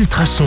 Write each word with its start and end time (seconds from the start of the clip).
Ultrason, 0.00 0.44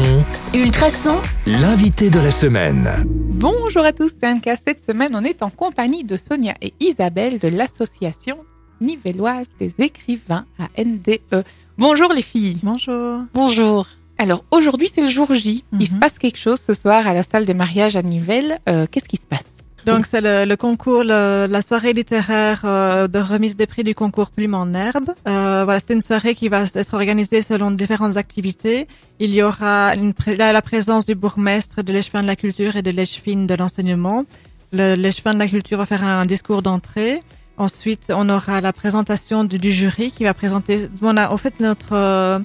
Ultrason, 0.53 1.15
l'invité 1.47 2.11
de 2.11 2.19
la 2.19 2.29
semaine. 2.29 2.87
Bonjour 3.07 3.83
à 3.83 3.91
tous, 3.91 4.11
c'est 4.21 4.27
Anka. 4.29 4.55
Cette 4.63 4.79
semaine, 4.79 5.09
on 5.15 5.21
est 5.23 5.41
en 5.41 5.49
compagnie 5.49 6.03
de 6.03 6.17
Sonia 6.17 6.53
et 6.61 6.71
Isabelle 6.79 7.39
de 7.39 7.47
l'association 7.47 8.37
nivelloise 8.79 9.47
des 9.59 9.73
écrivains 9.79 10.45
à 10.59 10.67
NDE. 10.79 11.43
Bonjour 11.79 12.13
les 12.13 12.21
filles. 12.21 12.59
Bonjour. 12.61 13.21
bonjour. 13.33 13.87
Alors 14.19 14.43
aujourd'hui, 14.51 14.87
c'est 14.93 15.01
le 15.01 15.07
jour 15.07 15.33
J. 15.33 15.63
Il 15.79 15.87
se 15.87 15.93
Mhm. 15.95 15.99
passe 15.99 16.19
quelque 16.19 16.37
chose 16.37 16.59
ce 16.59 16.75
soir 16.75 17.07
à 17.07 17.15
la 17.15 17.23
salle 17.23 17.45
des 17.45 17.55
mariages 17.55 17.95
à 17.95 18.03
Nivelles. 18.03 18.59
Euh, 18.69 18.85
Qu'est-ce 18.91 19.09
qui 19.09 19.17
se 19.17 19.25
passe? 19.25 19.48
Donc 19.85 20.05
c'est 20.09 20.21
le, 20.21 20.45
le 20.45 20.55
concours, 20.57 21.03
le- 21.03 21.47
la 21.49 21.61
soirée 21.61 21.93
littéraire 21.93 22.61
euh, 22.65 23.07
de 23.07 23.19
remise 23.19 23.55
des 23.55 23.65
prix 23.65 23.83
du 23.83 23.95
concours 23.95 24.29
Plume 24.29 24.53
en 24.53 24.73
herbe. 24.73 25.09
Euh, 25.27 25.61
voilà, 25.63 25.79
c'est 25.85 25.93
une 25.93 26.01
soirée 26.01 26.35
qui 26.35 26.47
va 26.49 26.65
être 26.75 26.93
organisée 26.93 27.41
selon 27.41 27.71
différentes 27.71 28.17
activités. 28.17 28.87
Il 29.19 29.33
y 29.33 29.41
aura 29.41 29.95
une, 29.95 30.13
la 30.37 30.61
présence 30.61 31.05
du 31.05 31.15
bourgmestre, 31.15 31.83
de 31.83 31.91
l'échevin 31.93 32.21
de 32.21 32.27
la 32.27 32.35
culture 32.35 32.75
et 32.75 32.81
de 32.81 32.91
l'échevine 32.91 33.47
de 33.47 33.55
l'enseignement. 33.55 34.23
Le- 34.71 34.95
L'échevin 34.95 35.33
de 35.33 35.39
la 35.39 35.47
culture 35.47 35.77
va 35.77 35.85
faire 35.85 36.03
un 36.03 36.25
discours 36.25 36.61
d'entrée. 36.61 37.21
Ensuite, 37.57 38.03
on 38.09 38.29
aura 38.29 38.61
la 38.61 38.71
présentation 38.73 39.43
du, 39.43 39.57
du 39.59 39.71
jury 39.71 40.11
qui 40.11 40.23
va 40.23 40.33
présenter. 40.33 40.87
On 41.01 41.17
a, 41.17 41.29
en 41.29 41.37
fait, 41.37 41.59
notre 41.59 42.41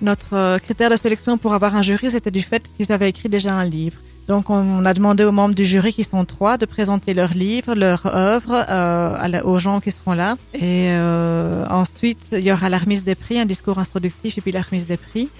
notre 0.00 0.58
critère 0.58 0.90
de 0.90 0.96
sélection 0.96 1.38
pour 1.38 1.54
avoir 1.54 1.74
un 1.74 1.82
jury, 1.82 2.10
c'était 2.10 2.30
du 2.30 2.40
fait 2.42 2.62
qu'ils 2.76 2.92
avaient 2.92 3.08
écrit 3.08 3.28
déjà 3.28 3.52
un 3.54 3.64
livre. 3.64 3.96
Donc, 4.28 4.50
on 4.50 4.84
a 4.84 4.92
demandé 4.94 5.24
aux 5.24 5.32
membres 5.32 5.54
du 5.54 5.64
jury, 5.64 5.92
qui 5.94 6.04
sont 6.04 6.24
trois, 6.26 6.58
de 6.58 6.66
présenter 6.66 7.14
leur 7.14 7.32
livre, 7.32 7.74
leur 7.74 8.04
œuvre 8.06 8.52
euh, 8.68 9.14
à 9.18 9.26
la- 9.28 9.44
aux 9.46 9.58
gens 9.58 9.80
qui 9.80 9.90
seront 9.90 10.12
là. 10.12 10.36
Et 10.54 10.88
euh, 10.90 11.64
ensuite, 11.70 12.18
il 12.32 12.40
y 12.40 12.52
aura 12.52 12.68
la 12.68 12.76
remise 12.78 13.04
des 13.04 13.14
prix, 13.14 13.38
un 13.38 13.46
discours 13.46 13.78
introductif 13.78 14.36
et 14.36 14.40
puis 14.42 14.52
la 14.52 14.60
remise 14.62 14.86
des 14.86 14.98
prix. 14.98 15.30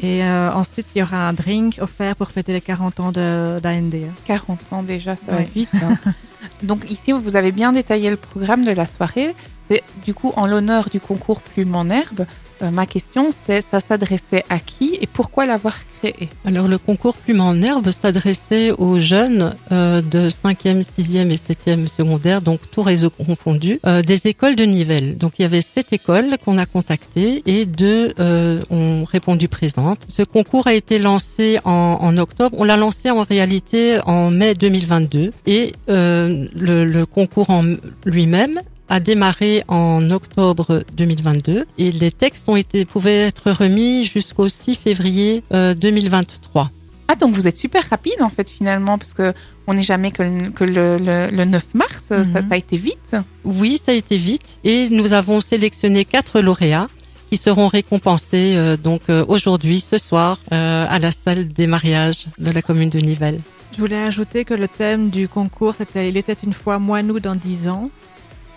Et 0.00 0.22
euh, 0.24 0.50
ensuite, 0.52 0.86
il 0.94 1.00
y 1.00 1.02
aura 1.02 1.28
un 1.28 1.32
drink 1.34 1.76
offert 1.80 2.16
pour 2.16 2.30
fêter 2.30 2.52
les 2.52 2.60
40 2.60 3.00
ans 3.00 3.12
de 3.12 3.58
d'ANDE. 3.62 4.06
40 4.24 4.60
ans 4.72 4.82
déjà, 4.82 5.16
ça 5.16 5.32
va 5.32 5.38
vite. 5.42 5.68
hein. 5.82 5.96
Donc 6.62 6.88
ici, 6.90 7.12
vous 7.12 7.36
avez 7.36 7.52
bien 7.52 7.72
détaillé 7.72 8.08
le 8.08 8.16
programme 8.16 8.64
de 8.64 8.70
la 8.70 8.86
soirée. 8.86 9.34
C'est 9.70 9.82
du 10.04 10.14
coup 10.14 10.32
en 10.36 10.46
l'honneur 10.46 10.88
du 10.90 11.00
concours 11.00 11.40
Plume 11.40 11.74
en 11.74 11.88
herbe. 11.88 12.26
Euh, 12.62 12.70
ma 12.70 12.86
question, 12.86 13.28
c'est 13.30 13.62
ça 13.70 13.78
s'adressait 13.80 14.44
à 14.48 14.58
qui 14.58 14.98
et 15.00 15.06
pourquoi 15.06 15.46
l'avoir 15.46 15.76
créé? 16.00 16.28
Alors 16.44 16.66
le 16.66 16.78
concours 16.78 17.16
Plume 17.16 17.40
en 17.40 17.54
herbe 17.54 17.90
s'adressait 17.90 18.72
aux 18.72 18.98
jeunes 18.98 19.54
euh, 19.70 20.02
de 20.02 20.28
5e, 20.28 20.82
6e 20.82 21.30
et 21.30 21.36
7e 21.36 21.86
secondaire, 21.86 22.42
donc 22.42 22.60
tout 22.72 22.82
réseau 22.82 23.10
confondu, 23.10 23.78
euh, 23.86 24.02
des 24.02 24.26
écoles 24.26 24.56
de 24.56 24.64
Nivelles. 24.64 25.16
Donc 25.16 25.34
il 25.38 25.42
y 25.42 25.44
avait 25.44 25.60
sept 25.60 25.92
écoles 25.92 26.36
qu'on 26.44 26.58
a 26.58 26.66
contactées 26.66 27.42
et 27.46 27.64
deux 27.64 28.14
ont 28.70 29.04
répondu 29.04 29.48
présentes. 29.48 30.00
Ce 30.08 30.22
concours 30.22 30.66
a 30.66 30.74
été 30.74 30.98
lancé 30.98 31.58
en, 31.64 32.16
octobre. 32.18 32.56
On 32.58 32.64
l'a 32.64 32.76
lancé 32.76 33.10
en 33.10 33.22
réalité 33.22 33.98
en 34.06 34.30
mai 34.30 34.54
2022 34.54 35.32
et 35.46 35.74
le, 35.86 37.04
concours 37.04 37.48
lui-même 38.04 38.60
a 38.88 39.00
démarré 39.00 39.64
en 39.68 40.10
octobre 40.10 40.82
2022 40.96 41.66
et 41.78 41.92
les 41.92 42.10
textes 42.10 42.48
ont 42.48 42.56
été 42.56 42.84
pouvaient 42.84 43.26
être 43.28 43.50
remis 43.50 44.04
jusqu'au 44.04 44.48
6 44.48 44.76
février 44.76 45.42
euh, 45.52 45.74
2023. 45.74 46.70
Ah, 47.08 47.14
donc 47.16 47.34
vous 47.34 47.46
êtes 47.46 47.56
super 47.58 47.88
rapide 47.88 48.20
en 48.20 48.28
fait 48.28 48.48
finalement, 48.50 48.98
parce 48.98 49.14
que 49.14 49.32
on 49.66 49.74
n'est 49.74 49.82
jamais 49.82 50.10
que, 50.10 50.22
le, 50.22 50.50
que 50.50 50.64
le, 50.64 50.98
le- 50.98 51.28
le 51.36 51.44
9 51.44 51.74
mars, 51.74 51.96
ça, 52.08 52.18
Mhm. 52.18 52.24
ça 52.24 52.40
a 52.50 52.56
été 52.56 52.76
vite. 52.76 53.16
Oui, 53.44 53.78
ça 53.84 53.92
a 53.92 53.94
été 53.94 54.16
vite 54.18 54.58
et 54.64 54.88
nous 54.90 55.12
avons 55.12 55.40
sélectionné 55.40 56.04
quatre 56.04 56.40
lauréats 56.40 56.88
qui 57.30 57.36
seront 57.36 57.66
récompensés 57.66 58.54
euh, 58.56 58.76
donc 58.78 59.02
euh, 59.10 59.24
aujourd'hui, 59.28 59.80
ce 59.80 59.98
soir, 59.98 60.38
euh, 60.52 60.86
à 60.88 60.98
la 60.98 61.10
salle 61.10 61.48
des 61.48 61.66
mariages 61.66 62.26
de 62.38 62.50
la 62.50 62.62
commune 62.62 62.88
de 62.88 62.98
Nivelles. 63.00 63.40
Je 63.74 63.78
voulais 63.80 64.02
ajouter 64.02 64.44
que 64.46 64.54
le 64.54 64.66
thème 64.66 65.10
du 65.10 65.28
concours, 65.28 65.74
c'était 65.76 66.08
Il 66.08 66.16
était 66.16 66.32
une 66.42 66.54
fois 66.54 66.78
moi, 66.78 67.02
nous 67.02 67.20
dans 67.20 67.34
dix 67.36 67.68
ans. 67.68 67.90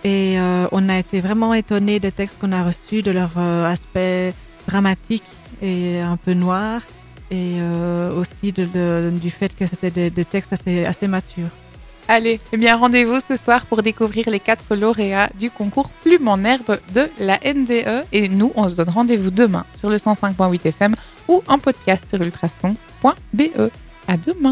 Et 0.03 0.39
euh, 0.39 0.67
on 0.71 0.89
a 0.89 0.97
été 0.97 1.21
vraiment 1.21 1.53
étonnés 1.53 1.99
des 1.99 2.11
textes 2.11 2.39
qu'on 2.39 2.51
a 2.51 2.63
reçus, 2.63 3.03
de 3.03 3.11
leur 3.11 3.31
euh, 3.37 3.65
aspect 3.65 4.33
dramatique 4.67 5.23
et 5.61 5.99
un 5.99 6.17
peu 6.17 6.33
noir. 6.33 6.81
Et 7.29 7.57
euh, 7.59 8.13
aussi 8.13 8.51
du 8.51 9.29
fait 9.29 9.55
que 9.55 9.65
c'était 9.65 10.09
des, 10.09 10.25
textes 10.25 10.53
assez, 10.53 10.85
assez 10.85 11.07
matures. 11.07 11.49
Allez, 12.07 12.41
eh 12.51 12.57
bien 12.57 12.75
rendez-vous 12.75 13.19
ce 13.25 13.37
soir 13.37 13.65
pour 13.65 13.83
découvrir 13.83 14.29
les 14.29 14.39
quatre 14.39 14.75
lauréats 14.75 15.29
du 15.39 15.49
concours 15.49 15.89
Plume 16.03 16.27
en 16.27 16.43
herbe 16.43 16.79
de 16.93 17.07
la 17.19 17.37
NDE. 17.37 18.05
Et 18.11 18.27
nous, 18.27 18.51
on 18.55 18.67
se 18.67 18.75
donne 18.75 18.89
rendez-vous 18.89 19.31
demain 19.31 19.65
sur 19.75 19.89
le 19.89 19.95
105.8 19.95 20.67
FM 20.67 20.95
ou 21.29 21.41
en 21.47 21.57
podcast 21.57 22.09
sur 22.09 22.21
ultrason.be. 22.21 23.69
À 24.07 24.17
demain. 24.17 24.49